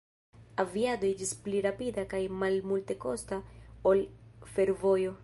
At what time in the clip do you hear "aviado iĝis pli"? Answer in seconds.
0.63-1.61